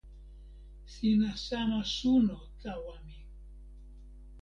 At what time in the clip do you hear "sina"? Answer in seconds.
0.93-1.31